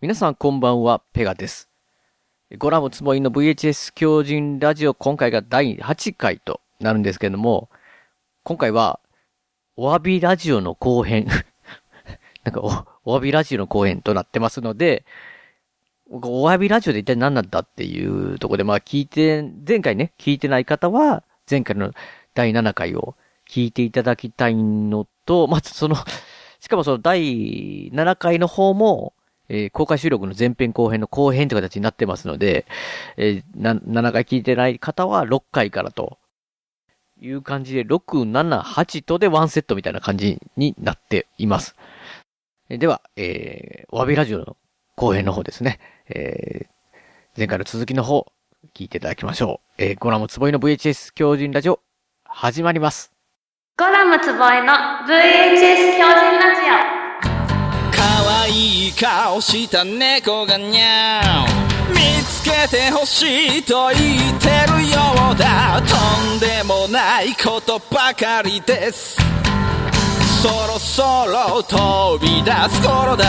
[0.00, 1.68] 皆さんこんばんは、ペガです。
[2.56, 7.68] ゴラムつもりの VHS 狂人ラジオ、今回が第8回となるんですけれども、
[8.44, 9.00] 今回は、
[9.74, 11.26] お詫びラジオの後編、
[12.46, 15.04] なんかお、お詫びラジオの後編となってますので、
[16.08, 21.90] お詫びラジオで一体何なんだっていうところで、まあ聞いて、前回ね、聞いてない方は、前回の
[22.34, 23.16] 第7回を
[23.50, 25.96] 聞いていただきたいのと、まずその、
[26.60, 29.12] しかもその第7回の方も、
[29.48, 32.66] えー公開収録の前編後編の後編という形になってますので、
[33.16, 36.18] えーな、7回聞いてない方は6回からと
[37.20, 41.74] いう感じで、6、7、8とでワンセットみたいな感じになっています。
[42.68, 44.56] では、えー、お詫びラジオの
[44.94, 45.80] 後編の方ですね。
[46.08, 46.78] えー
[47.38, 48.26] 前回の続きの方、
[48.74, 49.82] 聞いていただきましょう。
[49.84, 51.78] えー、ゴラムつぼいの VHS 狂人ラジオ、
[52.24, 53.12] 始まります。
[53.78, 54.72] ゴラムつぼえの
[55.06, 56.97] VHS 狂人ラジ可
[58.48, 65.82] 愛い顔した猫がにゃー見つけてほしいと言ってるようだ。
[65.82, 69.16] とんでもないことばかりです。
[70.40, 73.26] そろそろ飛び出す頃だ。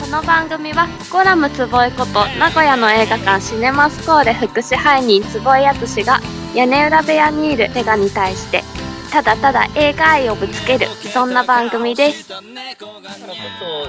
[0.00, 6.18] この番組はゴラムつぼえこと名古屋の映画館シネマスコーレ福祉配人坪井敦が
[6.52, 8.64] 屋根裏部屋にいるペガに対して
[9.10, 10.86] ただただ映画愛をぶつける。
[10.86, 12.28] そんな番組です。
[12.28, 12.46] ちょっと、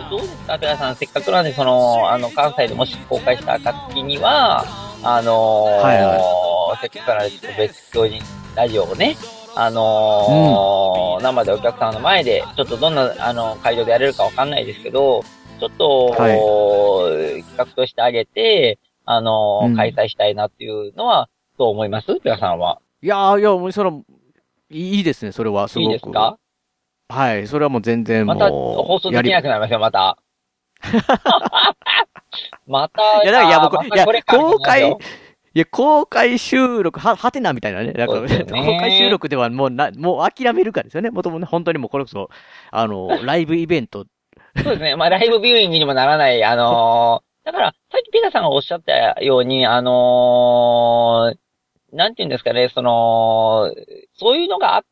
[0.09, 0.95] どうですか、ペガさん。
[0.95, 4.63] せっかくなんで、その、あの、関西でもし公開した暁には、
[5.03, 8.21] あのーはいはせっかくなんで、ちょっと別教人
[8.55, 9.17] ラジオをね、
[9.55, 15.23] あのー生でお客さんの前で、ちょっとどんな、あの、会場でやれるかわかんないですけど、
[15.59, 17.43] ちょっと、はい。
[17.43, 19.75] 企画としてあげて、あのーうん。
[19.75, 22.19] 開催したいなっていうのは、どう思います？
[22.21, 22.79] ペガさんは。
[23.01, 24.18] いやー、いや、もうその、い
[24.69, 25.87] いいですね、それは、すごく。
[25.87, 26.37] いいですか？
[27.11, 28.35] はい、それはもう全然もう。
[28.35, 30.17] また、放送できなくなりますよ、また。
[32.67, 34.95] また、いや、だから、いや、僕、いやまたこれ、から公開、い
[35.55, 37.93] や、公開収録、は、はてなみたいなね。
[37.93, 41.09] なんか、そうですよね公開収録ではもうな、もう諦めるからですよね。
[41.09, 42.29] もともとね、本当にもうこれこそ、
[42.69, 44.05] あの、ライブイベント。
[44.57, 44.95] そうですね。
[44.95, 48.93] まあ、ライブビューイングにもならない、あのーだから、さっきピタさんがおっしゃった
[49.23, 51.37] ように、あのー
[51.91, 53.73] なんていうんですかね、その、
[54.13, 54.83] そういうのがあっ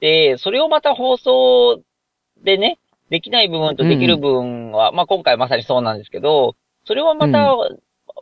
[0.00, 1.82] て、それをまた放送
[2.44, 2.78] でね、
[3.10, 7.56] できない部分とできる部分は、まあ今回まさにそうなんですけど、それはまた、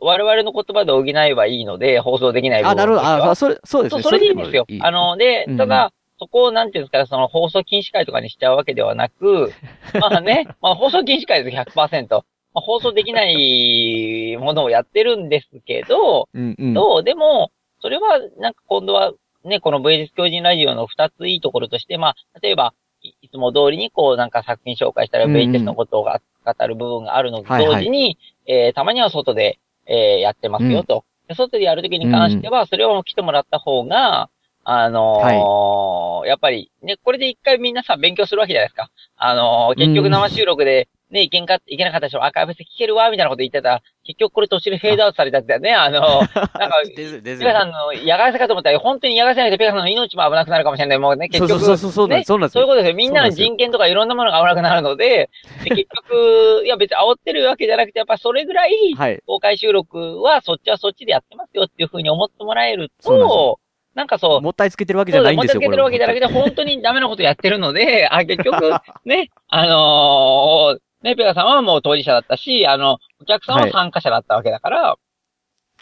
[0.01, 3.31] 我々の言葉で補えばいいので、放送できない部分あ、なるほど。
[3.31, 4.03] あ、それ、そうですね。
[4.03, 4.65] それでいいんですよ。
[4.81, 9.53] あの、の、でうん、ただ、そこを、なんていうんですか、その放送禁止会とかにしちゃうわけではなく、
[9.99, 12.23] まあね、まあ放送禁止会です100%。
[12.55, 16.73] まあ、放送できないものをやってるんですけど、うんうん。
[16.73, 17.03] どう？
[17.03, 19.13] でも、それは、なんか今度は、
[19.43, 25.41] ね、この VS 狂人ラジオの二ついいところとして、まあ、例えば、いいつも通りにこう、なんか作品紹介したらうんうん。
[25.51, 31.03] VHS のことをが語る部分があるのと同時に、えーたまには外で、えーやってますよと。
[31.27, 34.29] で外でやるときに関しては、それを来てもらった方が、
[34.63, 38.89] あのーやっぱり、ね、これで一回みんなさ、勉強するわけじゃないですか。
[39.17, 45.71] あのー結局生収録で、ね、いけんか、いけなかった人アーカイブして聞けるわ、みたいなこと言ってたら、結局これ途中でフェードアウトされたんだよね。
[45.75, 50.99] あのーなんか、ペガさんの嫌がらせかと思ったら、本当に嫌がらせなくて、ペガさんの命も危なくなるかもしれない。
[50.99, 51.49] もうね、結局。
[51.49, 52.61] そうそうそう、そうなんです、そうなんですよ。
[52.61, 52.95] そういうことですよ。
[52.95, 55.29] みんなの人権とかいろんなものが危なくなるので、
[55.63, 59.21] で 結局、いや別に煽ってるわけじゃなくて、やっぱそれぐらい、はい。
[59.27, 63.59] 公開収録はそっちはそっちでやってますよっていうふうに思ってもらえると、
[63.93, 68.73] なんかそう、もったいつけてるわけじゃないんですよ、持ち上げてるわけじゃなくて、本当にダメなことやってるので、あ、結局、
[69.05, 74.95] ね、あのーね、ペガさんはもう当事者だったし、あの、お客さんは参加者だったわけだから、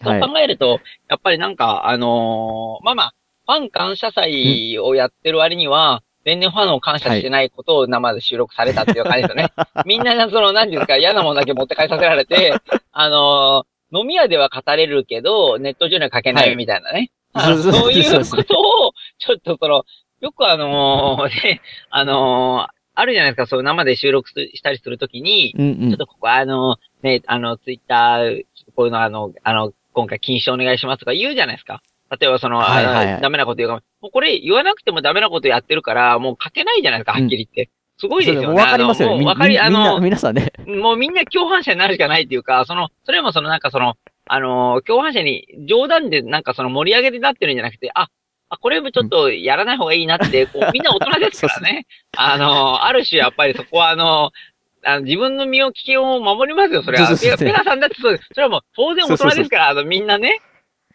[0.03, 0.21] そうはい。
[0.21, 3.13] 考えると、やっぱりなんか、あのーまあまあ、
[3.47, 9.53] ファン感謝祭をやってる割には、全然ファンを感謝してないことを生で収録されたっていう感じですよね。
[9.85, 12.57] みんな、その、なんていうんですか、嫌なものだけ持って帰させられて、
[12.91, 17.11] あのー飲み屋では語れるけど、ネット上には書けないみたいなね。
[17.31, 19.85] あのそうそうそういうことを、ちょっとその、
[20.19, 21.61] よくあのーね、
[21.91, 25.97] あのーあるじゃないですか、そう生で収録すしたりするときに、うんうんちょっ。
[25.97, 28.43] とここあの、ね、あの、ツイッター、
[28.75, 31.81] こういうのあの、あの、今回禁止お願いしますとか言うじゃないですか。
[32.19, 33.81] 例えばその、はいはいはいダメなこと言うかも。
[34.01, 37.71] もうこれ言わなくてもダメなことやってるから、もう書けないじゃないですか、はっきり言って。
[37.97, 38.47] すごいですよね。
[38.47, 39.25] もうわかりますよね。
[39.25, 40.51] わかり、あの、皆さんね。
[40.67, 43.95] もうみんな共犯者になるしかないっていうか、その、それもそのなんかその、
[44.25, 48.09] あの、共犯者に冗談でなんかその盛り上げでなってるんじゃなくて、あ、
[48.53, 51.85] あ、これもちょっとやらない方がいいなって、こう、みんな大人ですからね。
[52.17, 54.31] あの、ある種やっぱりそこはあの、
[54.85, 57.07] あの自分の身を危険を守りますよ、それは。
[57.07, 58.27] そうそうペガさんだってそうです。
[58.33, 60.41] それはもう当然大人ですから、あの、みんなね。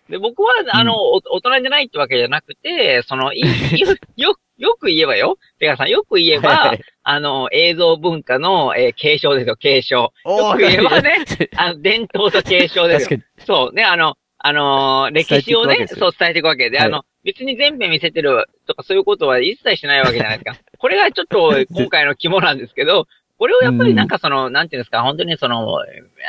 [0.08, 10.12] で、僕は、あの、お大人じゃないってわけじゃなくて、その、いい、よ、よ、よく言えばよ、ペガさん、よく言えば、はいあの、映像文化の、えー継承ですよ、継承。
[10.24, 11.24] よく言えばね、
[11.56, 13.20] あの、伝統と継承ですよ。
[13.46, 20.56] そうね、あの、あのー歴史をね、伝えていくわけですよそう伝えていくわけで、はいあの、別に全編見せてるとかそういうことは一切しないわけじゃないですか。
[20.78, 23.06] これがちょっと今回の肝なんですけど、
[23.38, 25.78] これをやっぱりなんかその、なんていうんですか、本当にその、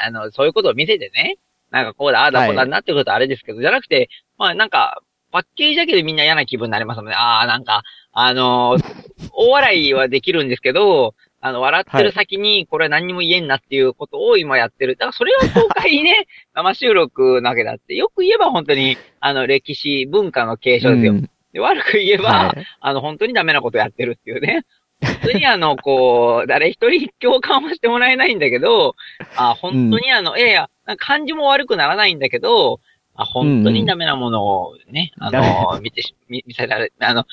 [0.05, 1.37] あの、そういうことを見せてね、
[1.71, 5.01] なんかこうだ、ああだ、こうだなってことはあれですけど、じゃなくて、まあなんか、
[5.31, 7.13] パッケージだけでみんな嫌な気分になりますもんね。
[7.13, 14.95] ああ、なんか、あのー大笑いはできるんですけど、あの、笑ってる先に、これは何にも言えんなっていうことを今やってる。
[14.95, 17.95] だからそれは公開にね、 生収録なわけだって。
[17.95, 21.13] よく言えば本当に、あの、歴史、文化の継承ですよ。
[21.13, 24.65] うんで悪く言えば、はいあの、本当にダメなことやってるっていうね。
[25.01, 28.95] 本当にあの、こう、誰一人共感はしてもらえないんだけど、
[29.35, 32.81] あ、本当にあの、いやいや、なんか感じも悪くならないんだけど、
[33.15, 37.25] あ、本当にダメなものをね、ダメあの、見てし、見見せられ、あの、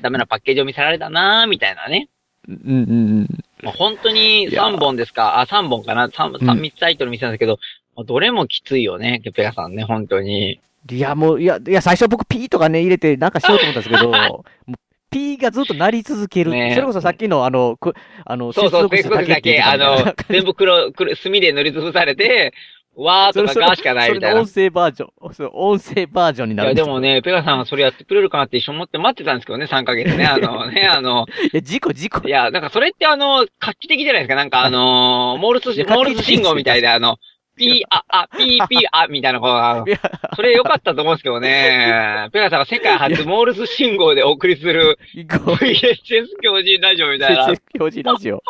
[0.00, 2.08] ダメなパッケージを見せられたなみたいなね。
[2.48, 2.92] うんうんう
[3.22, 3.28] ん。
[3.62, 5.40] もう本当に3本ですか？
[5.40, 7.58] あ、3本かな ?3、うん3、3つタイトル見せたんですけど、
[8.04, 10.60] どれもきついよね、ペガさんね、本当に。
[10.90, 14.44] いや、もう、いや、いや、最初僕 P とかね、入れてなんかしようと思ったんですけど、
[15.10, 16.52] P がずっと鳴り続ける。
[16.52, 22.54] ねそれこそさっきの、あの、くあの、そうそう、接接続だけ、あの全部黒、黒、墨で塗りつぶされて、
[22.96, 24.40] わーとかガーしかないみたいな。
[24.40, 25.34] 音声バージョン。
[25.34, 30.26] そう、音声バージョンにいや、なるんですよでもね、ペガさんがそれやってくれるかなって一緒に思って待ってたんですけどね、3ヶ月ね。
[30.26, 32.30] あのね、あの、いや、事故、事故い。
[32.30, 34.34] や、なんかそれってあの、画期的じゃないですか。
[34.34, 37.16] なんかあのー モールスいや、モールス信号みたいで、あの、
[37.56, 39.98] ピー、あ、あ、ピー、ピー、あ、みたいな、こうあのいや、
[40.34, 42.28] それ良かったと思うんですけどね。
[42.32, 44.98] ペガさんが世界初モールス信号でお送りする。
[45.14, 47.46] VHS 強靭ラジオみたいな。
[47.46, 48.42] 先生表示ラジオ。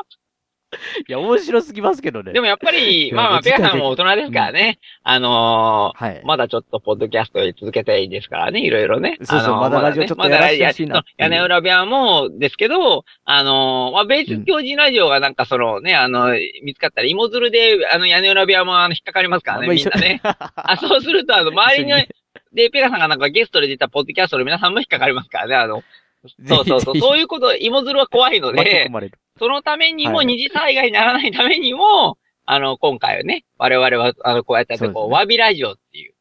[1.08, 2.32] いや、面白すぎますけどね。
[2.32, 4.78] でもやっぱり、 まあまあ、ペガさんも大人ですからね。
[5.02, 6.22] あのーはい。
[6.24, 9.18] まだちょっとポッドキャストを続けたいですからね、いろいろね。
[9.22, 20.20] そうそうあのまだラジオちょっとやらせてほしいな屋根裏部屋もですけど、あの、まあ、ベース教人ラジオがなんかそのね、あの、見つかったら芋づるで、あの、屋根裏部屋もあの、引っかかりますからね、みんなね。
[20.22, 21.92] あ、そうすると、あの、 周りに、
[22.52, 25.82] で、ペガさんがなんかゲストで出たポッドキャストの皆さんも引っかかりますからね、あの、
[26.46, 28.90] そうそうそう、そういうこと、芋づるは怖いので。
[29.38, 36.14] そのためにも、はい二次災害にならないためにも、あの、今回はね、我々は、あの、こうやってこう、お詫びラジオっていう。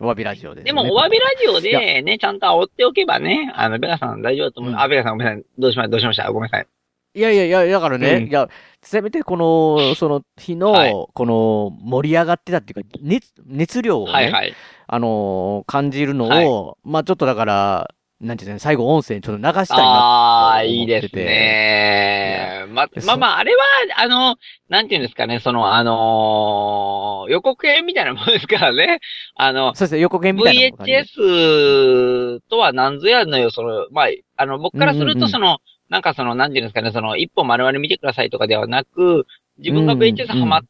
[0.00, 0.68] お詫びラジオです、ね。
[0.68, 4.72] でも、お詫びラジオでね、ちゃんと煽っておけばね、あの、ベガさん大丈夫だと思う。
[4.72, 5.44] うんあ、ベガさんごめんなさい。
[5.58, 5.90] どうしました？
[5.90, 6.30] どうしました？
[6.30, 6.66] ごめんなさい。
[7.14, 8.48] いやいやいや、だからね、うんいや、
[8.82, 14.54] せめてこの、その日の、はいこの盛り上がってたっていうか、熱、熱量をね、はいはい。
[14.86, 19.84] あのー感じるのを、まあちょっとだから、なんていうんですかね、最後音声ちょっと流したいな。
[19.84, 22.64] ああ、いいですね。
[22.70, 23.64] ま、でまあまあ、あれは、
[23.96, 24.36] あの、
[24.68, 29.00] なんていうんですかね、その、あのー予告編みたいなものですからね。
[29.36, 31.02] あの、そうですね、横剣みたいな感じで。
[31.02, 34.06] VHS とは何ぞやのよ、その、まあ、
[34.36, 39.26] あの、僕からするうんうんうんとその、なんかその、なんていうんですかね、その、一本丸々見てくださいとかではなく、
[39.58, 40.60] 自分がうんうん VHS ハマっ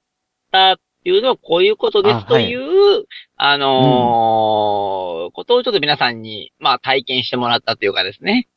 [0.51, 3.05] たっていうのはこういうことですという、
[3.39, 8.49] あ,、のーことをちょっと皆さんに、まあ、体験してもらったというかですね。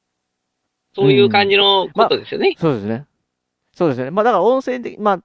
[0.96, 2.56] そういう感じのことですよね。
[2.58, 3.06] そうですね。
[3.76, 4.12] そうですね。
[4.12, 5.20] まあだから音声で、まあ、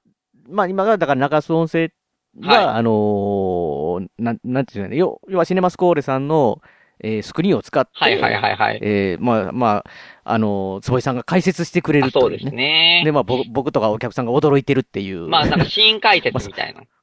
[0.48, 1.90] まあ今が、だから流す音声
[2.38, 6.60] が、はいあのーなん、なんていうのね、要要はシネマスコーレさんの、
[7.02, 8.78] えースクリーンを使って、はいはいはいはい。
[8.82, 9.84] えーまあ、まあ、
[10.24, 12.36] あのー坪井さんが解説してくれるという、ね。
[12.36, 13.02] あそうですね。
[13.04, 15.28] で、まあ、ぼ僕とかお客さんが驚いてるっていう。
[15.28, 16.82] まあ、なんか、シーン解説みたいな。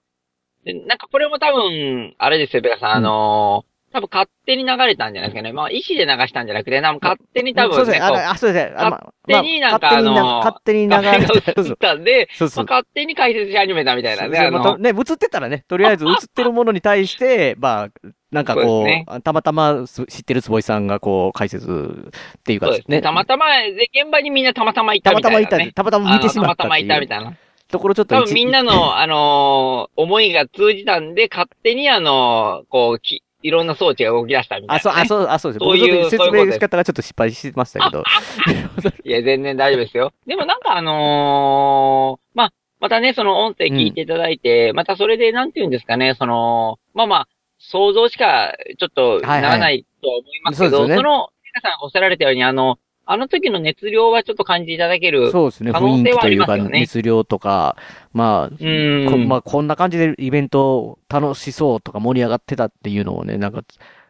[0.65, 5.53] で、なんか、これも多分、あれですよ、ベカさん、あのー多分勝手に流れたんじゃないですかね。
[5.53, 8.01] まあ、意思で流したんじゃなくて、なんか勝手に多分ね、そうですね。
[8.01, 8.75] あそうですね。
[8.75, 12.77] 勝手になんかまあ勝手になあのー勝手に流れた んで、そうそうまあ、。
[12.77, 14.35] 勝手に解説し始めたみたいなね。
[14.35, 22.99] そうあの、まあとね、映ってたらね、とりあえず映ってるものに対して、 まあ、なんかそうこう、ですねたまたます知ってる坪井さんがこう、解説っていうかそうですね。
[23.03, 25.47] たまたま、で、現場にみんなたまたまいたたまみたいな、ね。
[25.47, 27.33] たまいた、たまたま見てしまったたまたまいたみたいな。
[27.73, 35.65] ところちょっと一多分みんなの、あのー思いが通じたんで、勝手にあのーこう、き、いろんな装置が動き出したみたいな、あ、そう、あ、そう、あ、そうです。
[35.65, 38.03] そういう説明の仕方がちょっと失敗しましたけど。
[39.03, 40.13] いや、全然大丈夫ですよ。
[40.25, 47.27] でもなんかあのーまあ、またね、その音声聞いていただいて、またそれでなんて言うんですかね、その、まあまあ、
[47.57, 55.31] 想像しかちょっとならないとは思いますけど、はいはいそねその、皆さんおっしゃられたように、あの、あの時の熱量はちょっと感じていただける。
[55.31, 55.71] そうですね。
[55.71, 57.75] 可能雰囲性はあり気というか、ますよね熱量とか、
[58.13, 59.11] まあ、うーん。
[59.11, 63.63] こまあ、こんな感じでイベント楽しそうとか盛り上がってたっていうのをね、なんか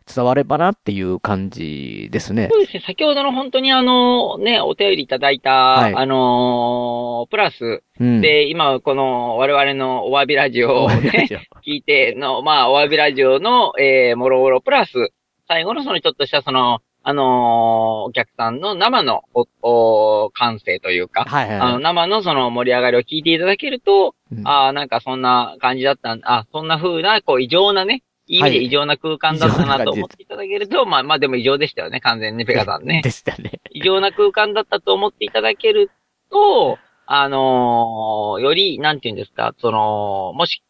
[0.06, 2.50] 伝わればなっていう感じですね。
[2.52, 2.84] そうですね。
[2.86, 8.22] 先ほどの本当にあの、ね、お便りいただいた、はいあのープラス、うん。
[8.22, 11.28] で、今この我々のお詫びラジオをね、
[11.66, 15.14] 聞いての、まあ、お詫びラジオの、えー、もろもろプラス、
[15.48, 33.02] 最後のそのちょっとしたその、あのーお客さんの生のお、お、感性というか、はいはいあの、生のその盛り上がりを聞いていただけると、うんああ、なんかそんな感じだったんあそんな風な、こう、異常なね、いい意味はいで異常な空間だったなと思っていただけると、まあまあでも異常でしたよね、完全にね、ペガさんね。
[33.06, 33.60] でしたね。
[33.72, 35.92] 異常な空間だったと思っていただける
[36.32, 40.64] と、あのーより、なんて言うんですか、その、もし、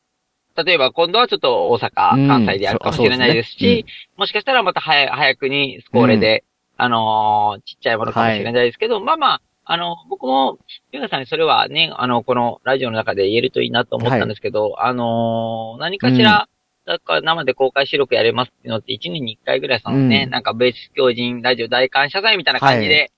[0.55, 2.27] 例えば今度はちょっと大阪、うん。
[2.27, 3.85] 関西でやるかもしれないですそうそうですし、
[4.17, 6.43] もしかしたらまた早早くにスコーレで、
[6.77, 10.59] あのーちっちゃいものかもしれないですけど、まあまあ、あの、僕も、
[10.91, 16.49] ゆうさんにそれはね、あの、このラジオの中で言えるといいなと思ったんですけど、あのー何かしら、
[16.85, 20.31] だから生で公開収録やれますっていうのって1年に1回ぐらいそのね、うん。
[20.31, 23.11] なんかベース狂人ラジオ大感謝祭みたいな感じで、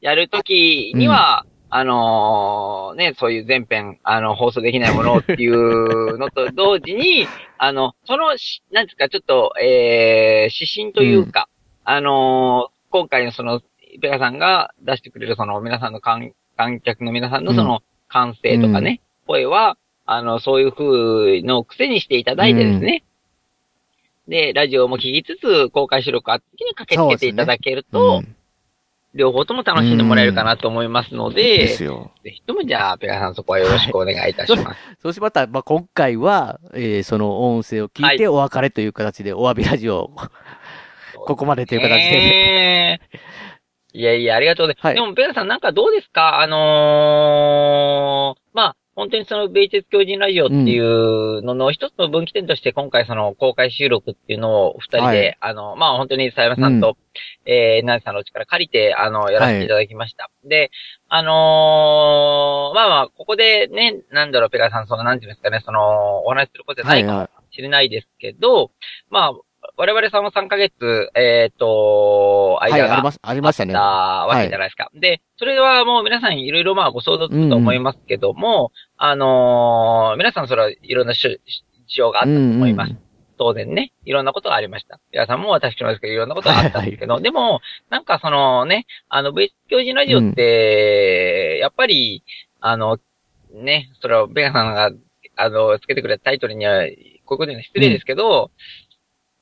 [0.00, 7.26] やるときには、あのーね、そういう全編、あの、放送できないものっていうのと同時に、
[7.56, 11.48] あの、そのし、なんですか、ちょっと、えー、指針というか、
[11.84, 13.62] あのー今回のその、
[14.02, 23.02] ペガさんが出してくれるその皆さんの観観客の皆さんのその感性とかね、声は、あの、そういう風の癖にしていただいてですね、
[24.28, 28.36] で、ラジオも聞きつつ、公開収録あった時に駆けつけていただけると、うん
[29.14, 32.12] 両方とも楽しんでもらえるかなと思いますので、ですよ。
[32.24, 34.80] ぜひともじゃあ、ペガさんそこはよろしくお願いいたします。
[35.02, 40.16] そうしまったら、まあ、今回は、えーその音声を聞いてお別れという形で、お詫びラジオを、
[41.26, 43.00] ここまでという形で。
[43.94, 44.86] いやいや、ありがとうございます。
[44.86, 46.40] はいでも、ペガさんなんかどうですか？
[46.40, 48.41] あのー、まあ、
[48.94, 55.38] 本当にその、ベイテス狂人ラジオっていうのの一つの分岐点として、今回その、公開収録っていうのを二人で、はい。
[55.40, 56.98] あの、まあ、本当に佐山さんと、
[57.46, 60.30] えー、ナイさんのお力借りて、あの、やらせていただきました。
[60.44, 60.70] で、
[61.08, 68.72] あのーまあまあ、ここでね、なんだろう、ペガさん、その、なんていうんですかね、その、お話しすることじゃないかもはしれないですけど、
[69.10, 69.32] まあ、
[69.76, 72.70] 我々さんも3ヶ月、えっ、と、い。
[72.72, 73.74] はい、間があります、ありましたね。
[73.74, 74.90] あったわけじゃないですか。
[74.94, 81.40] で、それはもう皆さんいろいろまあご想像つくと思いますけども、あのー皆さんそれはいろんな事
[81.88, 82.90] 情があったと思います。
[82.90, 82.98] うん
[83.38, 85.00] 当然ね、いろんなことがありました。
[85.10, 87.60] 皆さんも私もですけど、いろんなことがあったんですけど、でも、
[87.90, 92.22] なんかそのね、あの、V 教人ラジオって、やっぱり、
[92.60, 92.98] あの、
[93.52, 94.92] ね、それはベガさんが、
[95.34, 98.52] あの、つけてくれたタイトルには、こういうことには失礼ですけど、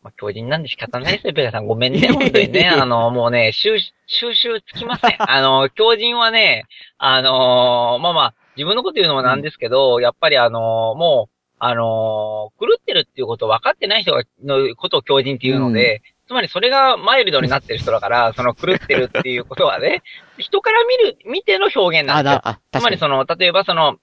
[0.02, 1.66] まあ、狂人なんで仕方ないですよ、ベガさん。
[1.66, 2.68] ごめんね、 本当にね。
[2.68, 5.16] あの、もうね、収、収集つきません。
[5.18, 6.64] あの、狂人はね、
[6.98, 20.02] あのまあまあ、自分のこと言うのもなんですけど、やっぱりあのもう、あの狂ってるっていうことを分かってない人が、のことを狂人っていうので、つまりそれがマイルドになってる人だから、 その狂ってるっていうことはね、
[20.38, 22.48] 人から見る、見ての表現なあ、んですよだ、。
[22.72, 22.82] あ、つ。
[22.82, 23.96] まりその、例えばその、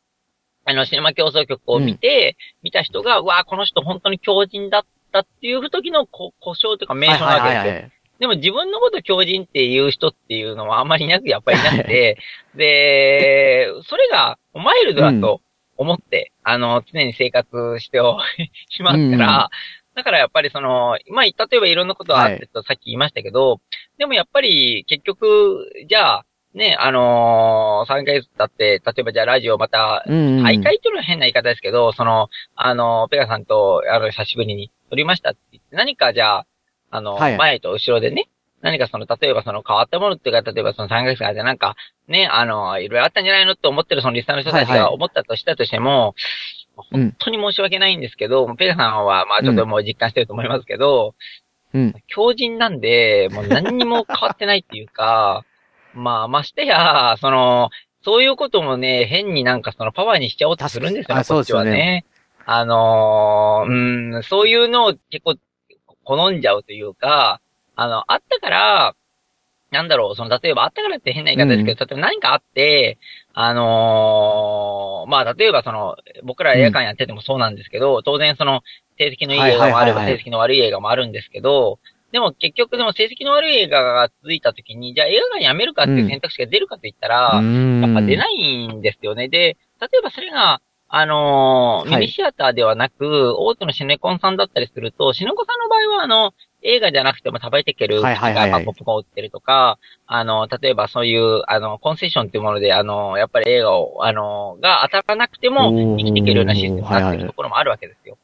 [0.66, 4.86] あの、シネマ競争曲を見て、見た人が、うわあこの人本当に狂人だっ
[5.24, 7.60] たっていう時のこ故障というか名称なわけですよ。
[7.60, 7.92] はいはいはい。
[8.20, 12.18] でも自分のこと狂人っていう人っていうのはあんまりいなく、やっぱりいなくて、
[12.56, 15.42] で、それがマイルドだと
[15.78, 18.20] 思って、あの、常に生活してお
[18.70, 19.50] しますから、
[19.94, 23.62] だからやっぱりその、まあ、例えばいろんなことがあってとさっき言いましたけど、
[23.98, 26.26] でもやっぱり結局、じゃあ、
[26.58, 30.44] ね、あのー、3ヶ月経って、例えばじゃあラジオまた、うんうん。
[30.44, 36.46] 大会っていうのは変な言い方ですけど、その、あの、ペガさんと、あの、久しぶりに撮りましたって言って、何かじゃあ、
[36.90, 38.28] あの、はい前と後ろでね、
[38.62, 41.76] 何かその、例えばその変わったものっていうか、例えばその3ヶ月間でなんか、
[42.08, 46.58] ね、あの、いろいろあったんじゃないのって思ってるそのリスナーの人たちはいはいが思ったとしたとしても、うん
[46.92, 51.16] 本当に申し訳ないんですけど、ペガさんはまあちょっともう実感してると思いますけど、
[51.74, 51.96] うん。
[52.08, 55.44] 強人なんで、もう何にも変わってないっていうか、
[55.98, 57.70] まあ、ましてや、その、
[58.04, 62.06] そういうこともね、変になんかそのパワーにしちゃおうとするんですよね、こっちはそうですよね。
[62.46, 65.36] あのーうん、そういうのを結構
[66.06, 67.42] 好んじゃうというか、
[67.76, 68.96] あの、あったから、
[69.72, 72.98] なんだろう、その、例えばあったからって変な言い方ですけど、例えば何かあって、
[73.34, 78.62] あのーまあ、例えばその、僕ら映画館やっててもそうなんですけど、当然その、
[78.98, 79.42] 成績のいい。
[79.42, 81.80] 映画もあれば、成績の悪い映画もあるんですけど、
[82.12, 88.18] でも結局でも成績の悪い映画が続いた時に、じゃあ映画館やめるかっていう選択肢が出るかと言ったら、やっぱ出い。
[88.18, 89.28] ないんですよね。
[89.28, 96.34] で、例えばそれが、あのーはいミニシアターではなく、大手のシネコンさんだったりすると、シネコンさんの場合は、あの、
[96.64, 108.18] 映画じゃなくても食べていける機はいはいはいはいがポップコーン売ってるとか、あの、例えばそういう、あの、コンセッションっていうもので、あの、やっぱり映画を、あの、が当たらなくても生きていけるようなシステムになってるところもあるわけですよ。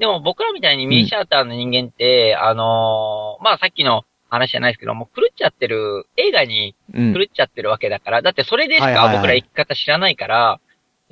[0.00, 7.14] でも僕らみたいにミニシアターの人間って、あのーまあ、さっきの話じゃないですけども、狂っちゃってる、映画にうん。
[7.14, 10.58] 狂っちゃってるわけだから、だってそれでしはいはいはいか僕ら生き方知らないから、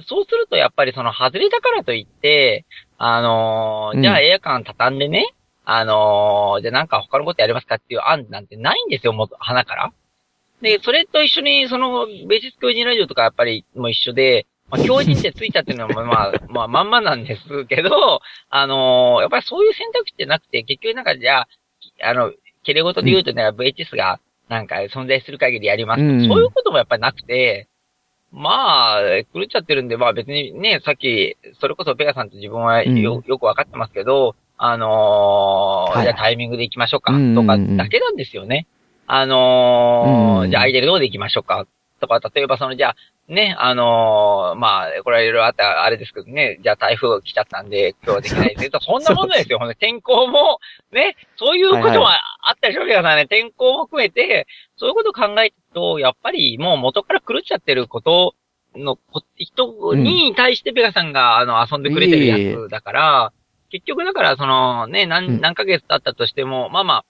[0.07, 2.65] そうするとやっぱりその外れたからといって、
[2.97, 5.35] あのーうんじゃあ映画館畳んでね、
[5.67, 9.93] あのーじゃあなんか他のことやりますかっていう案なんてないんですよ、もう、花から。
[10.63, 18.21] で、それと一緒に、その、ベーシス教人ラジオとかやっぱりもう一緒で、まあ、教人ってついちゃってるのは、まあ、まあ、まんまなんですけど、
[18.51, 21.49] あのーやっぱりそういう選択肢ってなくて、結局なんかじゃあ、
[22.03, 22.33] あの、
[22.65, 27.69] 切れ事で言うとね、VHS がなんか存在する限りやります、うんそういうこともやっぱりなくて、
[28.31, 29.01] まあ、
[29.35, 38.67] 狂っちゃってるんで、まあ別にね、さっき、それこそペガさんと自分はよ,、よくわかってますけど、あのーじゃあタイミングで行きましょうか、とかだけなんですよね。
[39.07, 41.67] あのーじゃあ空いてるとこで行きましょうか、
[42.01, 42.97] とか、例えばその、じゃあ、
[43.33, 50.61] ね、あのーまあ、これはいろいろあったあれですけどね、じゃあ台風来ちゃったんで、今日はできないですけど、そんなもんですよ、ほんと天候も、
[50.93, 54.47] ね、そういうこともはいあったでしょ、ペガさんね、天候も含めて、
[54.79, 58.35] そういうことを考えると、やっぱりもう元から狂っちゃってること
[58.75, 63.33] のこ人に対してペガさんが、あの、遊んでくれてるやつだから、
[63.71, 65.09] 結局だから、その、ね、うん。
[65.09, 67.05] 何、何ヶ月経ったとしても、まあまあ、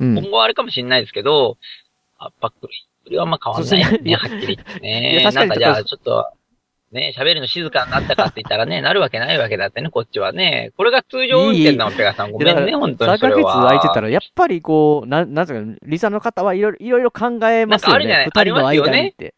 [0.00, 0.18] うん。
[0.18, 1.58] 今後はあれかもしれないですけど、
[2.18, 2.68] 圧迫そ
[3.12, 3.92] れはま変わんないはっ
[4.40, 5.20] きり言っていやね。
[5.22, 6.26] 確かになんかじゃあ、ちょっと、
[6.90, 10.72] ね、喋るの静かになったかって言ったらね、なるわけないわけだってね、こっちはね。
[10.76, 12.32] これが通常運転だもん、ペガさん。
[12.32, 13.42] ごめんね、本当に3ヶ月。
[13.44, 18.26] 空いてたら、やっぱりこう、なん、なんていうか、リサの方はいろいろ、いろいろ考えますよなんかあるじゃない？
[18.26, 19.34] ね二人の間にって。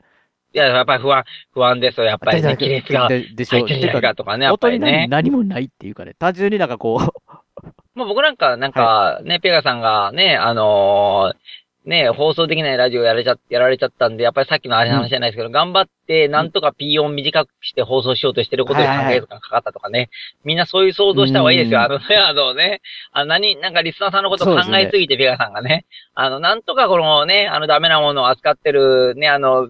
[0.52, 2.56] いや、やっぱり不安、不安ですよ、やっぱりね。
[2.56, 3.58] 亀裂がででしょ。
[3.58, 5.06] 入ってんじゃないかとかね、やっぱり音に何ね。
[5.08, 7.00] 何もないっていうかね、単純になんかこ
[7.94, 11.36] もう僕なんか、なんか、ね、ペガさんがね、あのー
[11.86, 19.14] ね、放送できないラジオやられちゃ、やられちゃったんで、やっぱりさっきのあれの話じゃないですけど、頑張って、なんとか P 音短くして放送しようとしてることで3はいはいはい。
[19.16, 20.08] ヶ月間かかったとかね。
[20.44, 21.80] みんなそういう想像した方がいいですよ。
[21.80, 21.84] うん。
[21.84, 22.80] あのね、 あのね、
[23.12, 29.68] あの何、なんかリスナーさんのことを考えすぎて、ペガさんがね、あの、なんとかこのね、あのダメなものを扱ってる、ね、あの、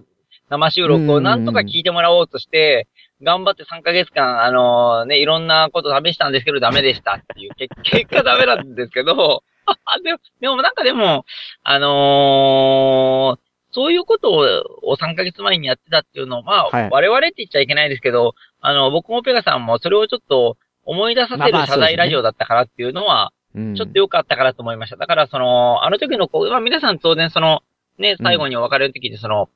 [0.49, 2.87] 生収録をなんとか聞いてもらおうとして、
[3.23, 9.54] 頑張って3ヶ月間、あのね、いろんなこと試したんですけどダメでしたっていう、結 結果ダメなんですけど、あ
[10.03, 11.25] でも、でもなんかでも、
[11.63, 13.45] あのー
[13.75, 16.89] そういうことをを3ヶ月前にやってたっていうのを、まあ、はい。
[16.89, 23.33] 我々って言っちゃいけないですけど、あの、僕もペガさんもそれをちょっと思い出させる謝罪ラジオだったからっていうのは、
[23.75, 24.95] ちょっと良かったかなと思いました。
[24.95, 27.63] だから、その、あの時のこう、まあ皆さん当然その、
[27.97, 29.49] ね、最後にお別れの時にその、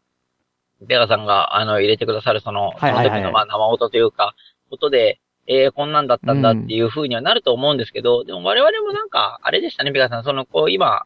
[0.87, 4.35] ペガさんが、あの、入れてくださるその、その時の、まあ生音というか、
[4.69, 5.19] ことで、
[5.51, 11.05] えー、こんなんだったんだっていう風にはなると思うんですけど、でも我々もなんか、あれでしたね、ペガさん、その、こう、今、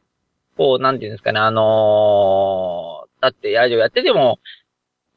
[0.57, 4.39] こう、なんていうんですかね、あのーだって、ラジオやってても、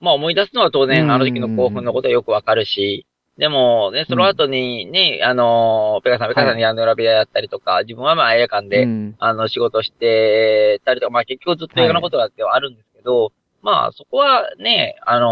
[0.01, 0.89] まあ思い出すのは当うん。
[0.89, 3.05] 然、あの時の興奮のことはよくわかるし、
[3.37, 9.17] でもね、その後にね、あのーペガさん、ペガさんにあの選び屋やったりとか、自分はまあ映画館で、うん。
[9.19, 15.31] あの、仕事してたりとか、まあ結局ずっと映画のことだってはあるんですけど、まあそこはね、あのー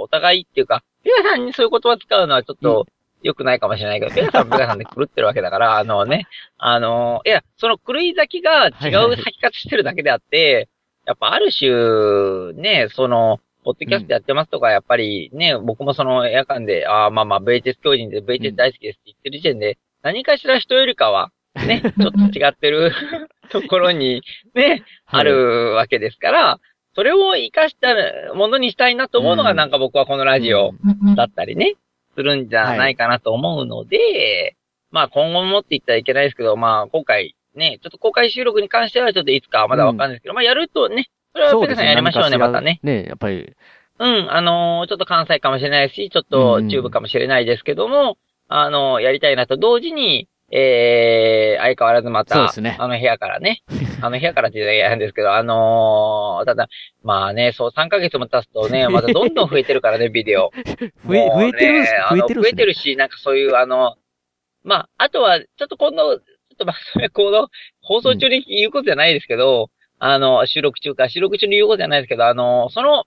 [0.00, 2.86] お互いっていうか、ペガさんにそういう言葉使うのはちょっと
[3.22, 6.26] 良くないかもしれないけど、ペガさんはペガさんで狂ってるわけだから、 あのね、
[6.56, 8.70] あのーいや、その狂い咲きが違
[9.06, 10.68] う咲き方してるだけであって、
[11.06, 22.92] やっぱある種、ね、その、ポッドキャストやってますとか、やっぱりね、僕もその映画館で、ああ、まあまあ、VHS 教人で VHS 大好きですって言ってる時点で、何かしら人よりかは、ね、 ちょっと違ってる
[23.50, 24.22] ところに、
[24.54, 26.60] ね、あるわけですから、
[26.94, 29.56] それを活かしたものにしたいなと思うのが、うん。
[29.56, 30.72] なんか僕はこのラジオ
[31.14, 31.76] だったりね、
[32.18, 34.56] するんじゃないかなと思うので、
[34.90, 42.80] まあ今後もって言ったらいけないですけど、まあ今回ね、ちょっと公開収録に関してはちょっといつかはまだわかんないですけど、まあやるとね、それはペガさんやりましょうね、またね。。
[42.82, 43.54] ね、やっぱり、
[44.00, 48.16] うん、あのーちょっと関西かもしれないし、ちょっと中部かもしれないですけども、
[48.48, 53.62] あのーやりたいなと同時に、えー、相変わらずまた、そうですねあの部屋からね、
[54.00, 56.68] あの部屋からって言ったら嫌なんですけど、あのーただ、
[57.02, 60.50] まあね、そう3ヶ月も経つとね、 またどんどん増えてるからね、ビデオ。
[61.06, 63.96] 増え、ね増えてる増えてるんす増えてるし、なんかそういう、あの、
[64.64, 66.22] まあ、あとは、ちょっと今度、ちょ
[66.54, 67.48] っとまあ、それこの、
[67.82, 73.04] 放送中に言うことじゃないですけど、あの、収録中か、収録中に言うことじゃないですけど、あの、その、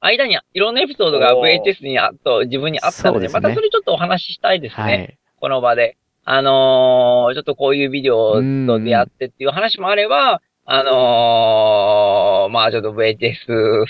[0.00, 4.82] 間にいろんなエピソードが VHS にあと、自分にあったので、ですねまたそれちょっとお話ししたいですね。
[4.82, 5.18] はい。
[5.40, 5.96] この場で。
[6.24, 8.34] あのーちょっとこういうビデオ
[8.66, 13.86] と出会ってっていう話もあれば、あのーまあちょっと VHS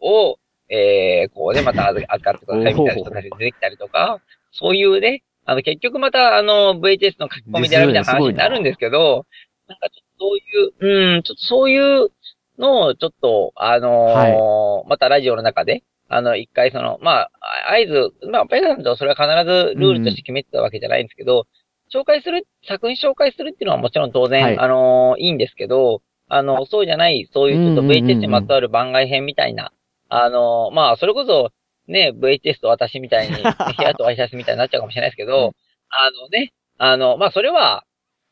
[0.00, 4.20] を、えー、こうね、また預かってくださいみたいな人たち出てきたりとか、
[4.52, 9.26] そういうね、あの、結局また、あの、VHS の書き込みでやるみたいな話になるんですけど、
[9.68, 12.10] なんかちょっとそういう、うん、ちょっとそういう
[12.58, 17.30] のを、ちょっと、あのーまたラジオの中で、あの、一回その、まあ、
[17.68, 21.46] あ合図、まあ、ペガさんとそれは必ずルールとして決めてたわけじゃないんですけど、
[21.94, 24.58] 紹介する、作品紹介するっていうのはもちろん当然、はい。
[24.58, 28.06] あのーいいんですけど、あの、そうじゃない、そういうちょっとうんうんうんうん。
[28.06, 29.72] VHS にまつわる番外編みたいな、
[30.08, 31.52] あのーまあ、それこそ、
[31.86, 33.36] ね、VHS と私みたいに、
[33.76, 35.54] 部屋とワイシャツみたいになっちゃうかもしれないですけど、
[35.90, 37.84] あのね、あの、まあ、それは、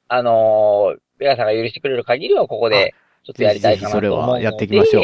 [0.09, 5.03] あのー、ベガさんが許してくれる限りはここで、ちょっとやりたいかなと思うので、ぜひぜひそれはやっていきましょう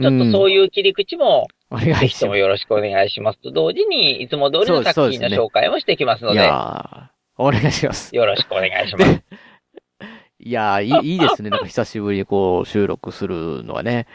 [0.00, 2.38] ちょっとそういう切り口も、お願ぜひともいします。
[2.38, 8.14] よろしくお願いしますと同時に、いつも通りの作品の紹介もしていきますのいで、やーお願いします。
[8.16, 9.22] よろしくお願いします。
[10.38, 11.50] いやーいい、いいですね。
[11.50, 14.06] なんか久しぶりにこう収録するのはね。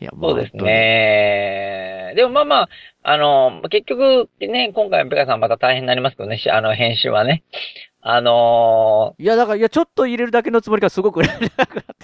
[0.00, 0.56] いや、まあそうです。
[0.56, 2.12] ね。
[2.16, 2.68] でもまあまあ、
[3.02, 7.44] あの、結局ね、今回のペガさんまた大変になりますけどね、しあの、編集はね。
[8.08, 11.50] あのいや、だから、いや、ちょっと入れるだけのつもりがすごく、ー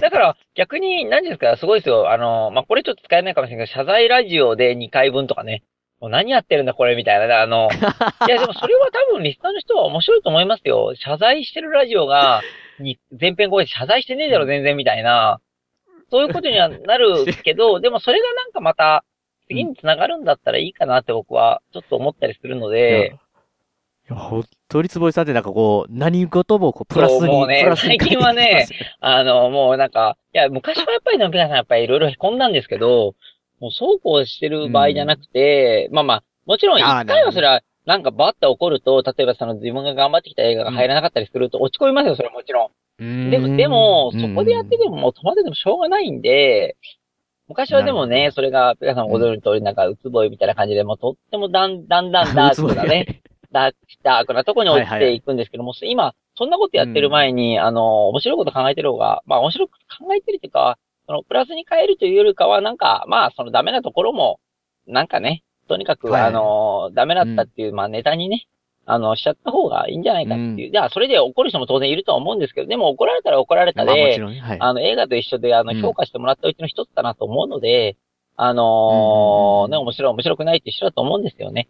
[0.01, 2.11] だから逆に、何ですか、すごいですよ。
[2.11, 5.62] あの、まあ、これちょっと使えないかもしれないけど、謝罪ラジオで2回分とかね。
[6.01, 7.35] もう何やってるんだこれみたいなね。
[7.35, 7.69] あの、
[8.27, 10.93] いやでもそれは多分リスナーの人は面白いと思いますよ。
[10.97, 12.43] 謝罪してるラジオが、
[12.81, 15.41] に、前編後編謝罪してねえだろ全然みたいな。
[16.11, 19.05] そういうことにはなるけど、 でもそれがなんかまた、
[19.47, 23.19] 次に繋がるんだったらいいかなって僕はちょっと思ったりするのいやいで、
[24.11, 24.49] や、本当
[24.81, 28.67] に坪井さんってなんかこう、何事もこう、プラスに、もうね最近はね、
[29.01, 33.15] あの、もうなんか、いや、昔はやっぱりね、皆さんやっぱりいろいろ凹んだんですけど、
[33.61, 42.69] もうそうこうしてる場合じゃなくて、まあまあ、もちろん一回はそれは、なんかバッと起こると、例えばその自分が頑張ってきた映画が入らなかったりすると落ち込みますよ、それはもちろん。
[42.99, 43.31] うん。
[43.31, 46.77] でも、でも、そこでやっててももう止まっててもしょうがないんで、
[47.49, 64.38] 昔はでもね、それが、ペガさんご存知の通り、なんか、うつぼいみたいな感じで、もうとってもだんだんだんダークなね、 ダーク、なとこに落ちていくんですけども、今、そんなことやってる前に、あの、面白いこと考えてる方が、まあ面白く考えてるっていうか、その、プラスに変えるというよりかは、なんか、まあ、そのダメなところも、
[64.87, 68.47] なんかね、とにかく、はいあの、ダメだったっていう、まあネタにね、
[68.85, 70.71] あの、しちゃった方がいいんじゃないかっていう。
[70.73, 74.57] じゃあ、それで怒る人も当然いるとは思うんですけど、でも怒られたら怒られたまあ、ね、はい。
[74.61, 77.97] あの、映画と一緒で、あの、評価してもらったうちの一つかなと思うので、
[78.37, 78.67] あうんうんうんう
[79.67, 81.69] んのね、面白い、面白くないって一緒だと思うんですよね。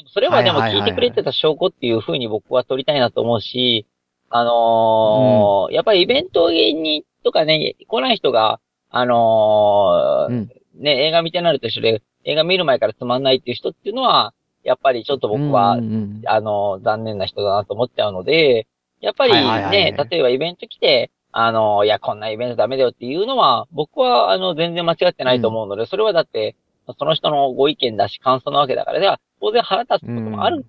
[0.00, 0.80] でもそれはでもはいはいはい。
[0.80, 3.86] はい聞いてくれてた証拠っていう風に僕は取りたいなと思うし、
[4.30, 10.50] あのーやっぱりイベントに、とかね、来ない人が、あのーうん。
[10.76, 14.32] ね、映画見てなると一緒で、映画見る前からつまんないっていう人っていうのは、
[14.62, 16.22] やっぱりちょっと僕はうんうんうん。
[16.26, 18.66] あの、残念な人だなと思っちゃうので、
[19.00, 26.56] やっぱりはいはいはいね、例えばイベント来て、あの、いや、こんなイベントダメだよっていうのは、僕は、あの、全然間違ってないと思うので、それはだって、
[26.98, 30.64] その人のご意見だし、感想なわけだから、では、当然腹立つこともある、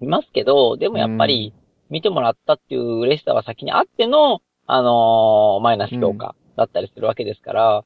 [0.00, 1.52] いますけど、でもやっぱり、
[1.88, 7.84] 見てもらったっていう嬉しさは先にあっての、あのマイナス評価だったりするわけですから、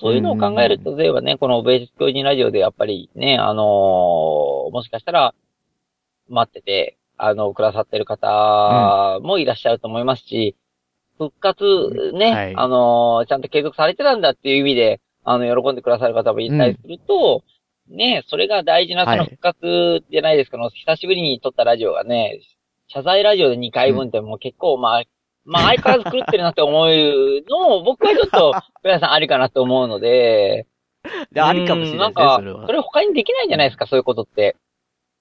[0.00, 3.62] そういうのを考えると、例えばね、このベース教人ラジオでやっぱりね、あの
[4.72, 5.34] もしかしたら、
[6.28, 10.56] 待ってて、あの、くださってる方もいらっしゃると思いますし、
[11.18, 12.54] 復活ね、はい。
[12.56, 17.42] あのちゃんと継続されてたんだっていう意味で、あの、喜んでくださる方もいたりすると、
[17.90, 22.40] ね、それが大事なそのはい復活じゃないですけど、久しぶりに撮ったラジオがね、
[22.88, 25.02] 謝罪ラジオで2回分ってもう結構、まあ、
[25.44, 26.88] まあ相変わらず狂ってるなって思う
[27.48, 28.52] のも、僕はちょっと、
[28.84, 30.66] 皆さんありかなと思うので、
[31.32, 32.66] でありかもしれないですね、うんなんかそれは。
[32.66, 34.56] それ他にできないじゃないですか、そういうことって。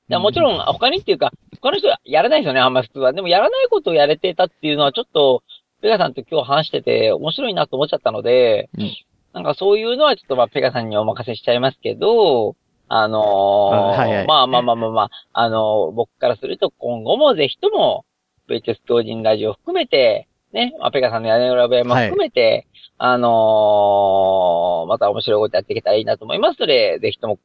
[0.09, 3.13] いやもちろん、他にっていうか、他の人はやらないですよね、あんまり普通は。
[3.13, 5.43] でも、やらないことをやれてたっていうのは、ちょっと、
[5.81, 8.91] ペガさんと今日話してて、面白いなと思っちゃったので、うん
[9.33, 12.55] なんかそういうのはちょっとまあ、ペガさんにお任せしちゃいますけど、
[12.87, 18.05] あのーあはいはいまあまあまあまあまあ、あのー僕からすると今後もぜひとも、
[18.49, 22.65] VHS 狂人ラジオ含めて、ね、まあ、ペガさんの屋根裏部屋も含めて、
[22.97, 27.39] あのーまた面白いことやっていけたらいいなと思いますので、ぜひとも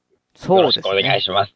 [0.57, 1.20] よろしくお願いね。
[1.20, 1.55] します。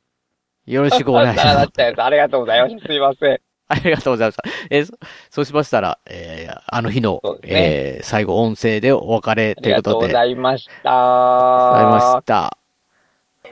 [0.66, 2.02] よろしくお願いしな ます。
[2.02, 2.86] ありがとうございます。
[2.86, 3.40] すいません。
[3.70, 4.42] ありがとうございました。
[4.70, 4.92] えーそ
[5.30, 10.90] そうしましたら、えーあの日の、ねえー最後音声でお別れありがとうごということで、ざいました。
[10.90, 12.58] ありがとうございました。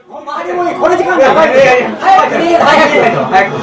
[0.09, 3.55] 周りもね、これ時間がやばい早く逃げて早く早く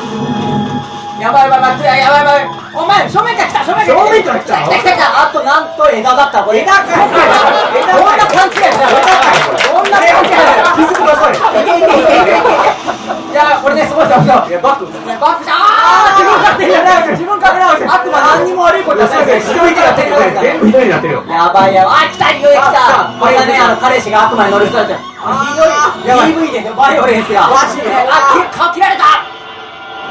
[1.22, 11.32] やばいやばいやばいやばいやばいお前正面から来た正面から正面から来た来た来た来たあとなんと枝だったこれ枝かいこんな勘違いしたこんな勘違いした気づくださ
[13.20, 14.54] いいやこれねすごいですよい。
[14.54, 14.86] やバック。
[14.86, 15.44] バック。
[15.44, 21.26] じゃあー自分勝手にやらない自分勝手にあくま何にも悪いことはないですよ一人でやってるから全部一人でやってるよ。
[21.26, 22.14] やばいやばい。
[22.14, 23.10] あ来たい来た。
[23.18, 25.02] これがねあの彼氏が悪魔に乗る人だってひ
[25.58, 26.30] どい。
[26.30, 27.82] DV ですよバイオレンスがあき
[28.54, 29.26] 顔切られた。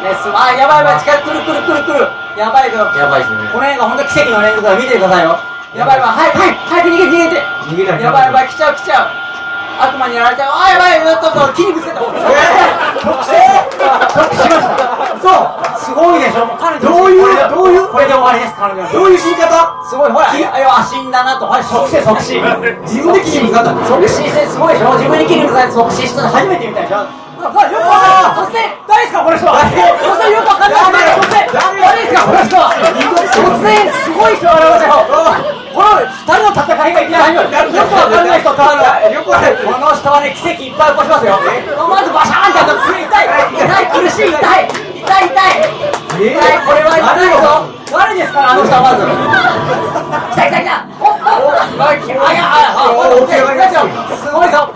[0.02, 2.10] ね、すまあ、やばいやばい、近く来る来る来る来る。
[2.34, 2.82] やばいぞ。
[2.98, 3.46] やばいですね。
[3.54, 4.74] この映画本当奇跡の連続だ。
[4.74, 5.38] 見てくださいよ。
[5.78, 7.38] やばいやばい、早く、早く、逃げて逃げて。
[7.70, 8.02] 逃げない。
[8.02, 9.21] やばいやばい、来ちゃう来ちゃう。
[9.80, 12.04] 悪魔にやられて「あやばいうやっと筋肉つけた」え
[13.00, 13.32] 特性
[14.14, 14.82] 特しました
[15.22, 15.32] そう。
[15.82, 16.46] すごいでしょ。
[16.58, 17.26] 彼女どういう？
[17.50, 17.88] どういう？
[17.88, 18.86] これで終わりです彼女。
[18.92, 19.74] どういう死に方？
[19.84, 20.34] すごいほら。
[20.34, 20.50] いや
[20.82, 21.46] 死んだなと。
[21.46, 22.40] はい即死即死。
[22.86, 24.92] 自分で筋肉使った即死してすごいでしょ。
[24.94, 26.06] 自分で筋肉使って即死。
[26.08, 26.98] したの初めて見たでしょ。
[27.02, 27.82] よくわかんない。
[28.46, 28.70] 突然。
[28.86, 30.30] 誰ですかこの人突然。
[30.30, 31.10] よくわかんない
[31.82, 33.92] 誰ですかこの人は突然。
[33.92, 35.02] すごい人現れたよ
[35.72, 41.40] この二人の戦いがいきなりよくわかんない人とあるはね、奇跡いっぱい起こしますよ。
[41.88, 43.26] まずバシャーンってやったら痛い、
[43.58, 44.70] 痛い、苦しい、痛い、
[45.02, 45.66] 痛い、痛い。
[46.12, 47.66] 痛い、これは痛いぞ。
[47.90, 49.02] 誰ですか、あの人はまず。
[50.32, 51.11] 来た来た来た。
[51.52, 52.08] おっと、あ、い。
[52.08, 54.50] や、あ、あ、オッケー、オッケー、すごい。
[54.50, 54.68] ぞ。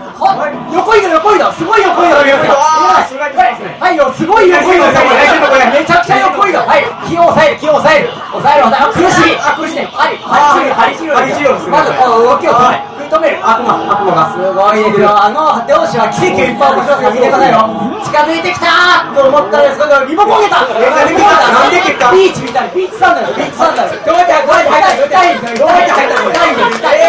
[0.73, 1.81] 横移動、横移動、すごい。
[1.83, 2.53] 横移動ですよ。
[2.57, 4.49] はい、よ、すごい。
[4.49, 5.47] 横移動ですよ。
[5.49, 6.59] これめちゃくちゃ横移動。
[6.65, 8.09] はい、気を抑える、気を抑える。
[8.33, 8.93] 抑える、抑える。
[8.93, 9.37] 苦しい。
[9.41, 9.85] あ、苦しい。
[9.89, 11.69] はい、針治療、針治療。
[11.69, 12.77] まず、この動きを止め。
[12.77, 13.07] 食い。
[13.07, 14.83] 止める悪魔悪魔がすごい。
[14.83, 16.51] ですよあの漁師は奇跡をい。
[16.51, 16.75] っぱい。
[16.75, 17.51] 起こしますよ見てください。
[17.55, 17.63] よ
[18.03, 18.41] 近づい。
[18.43, 22.67] てきたーと思ったらですけどリモコンゲたなんで結果ビーチみたい。
[22.67, 25.39] なビーチサンダルビーチサンダルどうやってどうやって痛い。
[25.39, 25.55] 痛い。
[25.55, 26.51] どうやって入ったの痛い。
[26.51, 26.99] んです痛い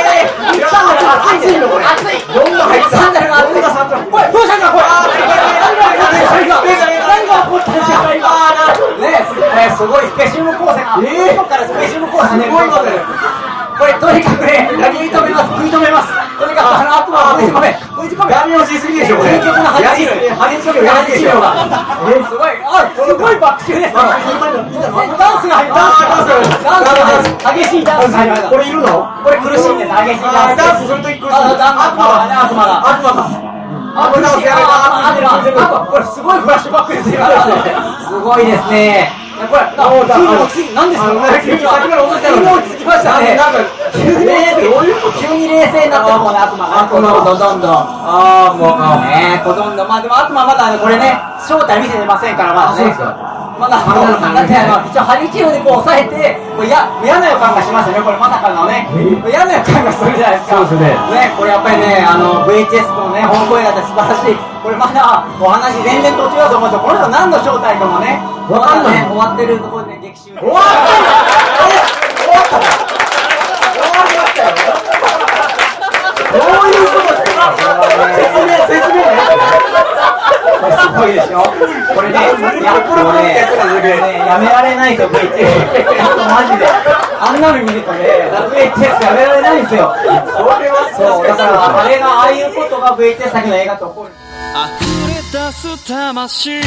[0.55, 3.67] ビーチサンダルが熱いのこれ熱いどんどん入ってサンダルが熱い
[4.07, 8.07] これどうしたんだこれ何が何が起こったんですか
[9.03, 9.19] ね
[9.59, 11.07] えすごいスペシウム光線がど
[11.39, 12.91] こからスペシウム光線すごいこと
[13.79, 16.11] これとにかくね、食い止めます、食い止めます。
[16.35, 18.35] とにかくあの悪魔を封じ込め、封じ込め。
[18.35, 19.71] 闇をしすぎでしょこれ究極の
[22.27, 23.95] すごい、あ、すごいバック中です。
[23.95, 24.19] ダン
[25.39, 25.79] スが入った。
[25.79, 26.11] ダンス
[26.67, 28.51] ダンスが激しいダンスが入った。
[28.51, 30.59] これいるのこれ苦しいんです、激しいダンス。
[30.59, 32.83] ダンスすると苦しいあ、ダンス、悪魔がね、悪魔が。
[32.83, 33.23] 悪魔
[33.95, 34.11] あ、
[35.87, 37.23] これすごいフラッシュバックですよ。
[38.11, 39.28] すごいですね。
[39.47, 43.37] これ、あ、急に落ち着き、なんですか急にさっきから思ったのに落ち着きましたね。
[43.37, 43.59] なんか
[43.95, 44.69] 急に冷静
[45.21, 46.83] 急に冷静になってもうね、悪魔が。
[46.83, 47.71] 悪魔どんどんどん。
[47.71, 49.89] ああ、もう、ねこどんどん。
[49.89, 53.39] まあでも悪魔まだね、これね、正体見せてませんから、まだね。
[53.59, 58.87] まだ、だってあの、一応、ハリチーでこう押さえて、こうや嫌な予感がしますよね、これまさかのね。
[59.27, 60.63] 嫌な予感がするじゃないですか。
[60.63, 64.48] そうですねね、これやっぱりね、あの、VHS のね、本声だって素晴らしい。
[64.63, 66.87] これまだ、お話全然途中だと思うんですよ。
[66.87, 69.07] この人何の正体かもね、わかんない。
[69.07, 70.31] 終わってるところで激臭。
[70.35, 71.99] 終終わったの
[76.29, 77.43] どういうことですか？
[78.19, 79.01] 説明説明
[80.61, 81.43] これすごいでしょ？
[81.95, 83.35] これね、や、これね、
[83.83, 85.19] ね、やめられないですよ、VHS。
[86.29, 86.67] マジで。
[87.21, 87.99] あんなの見るとね、
[88.53, 89.95] VHS やめられないんですよ。
[89.97, 90.09] そ
[90.61, 94.11] れはそう、だから、あれが、ああいうことが VHS 先の映画と起こる。
[94.55, 96.63] 溢れ出す魂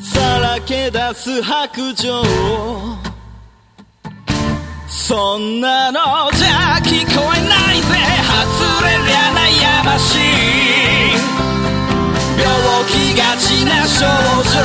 [0.00, 2.22] さらけ出す白状
[4.88, 6.00] そんなの
[6.32, 7.84] じゃ聞こえないぜ
[8.26, 10.18] 外れりゃ悩ましい
[12.82, 14.58] 病気がちな症状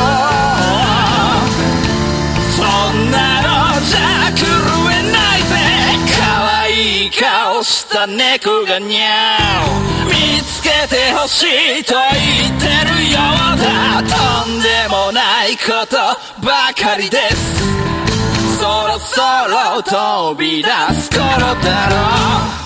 [2.56, 4.46] そんなのじゃ狂
[4.92, 5.54] えないぜ
[6.18, 6.22] 可
[6.62, 9.38] 愛い顔した猫がにゃ
[10.04, 13.20] お見つけてほしいと言ってるよ
[13.54, 15.98] うだとんでもないこと
[16.44, 17.68] ばかりです
[18.58, 21.10] そろそろ飛び出す。
[21.12, 22.58] 頃だろう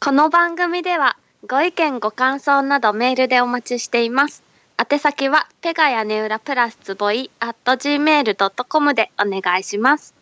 [0.00, 4.42] この番組ではご意見ご感想などメールでお待ちしています。
[4.76, 10.14] 宛先はペガ屋根裏プラスつぼい at gmail.com でお願いします。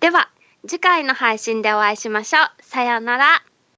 [0.00, 0.30] では
[0.66, 2.62] 次回の配信でお会いしましょう。
[2.62, 3.53] さようなら。